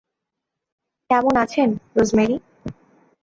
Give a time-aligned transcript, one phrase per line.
[1.09, 2.35] কেমন আছেন, রোজমেরি?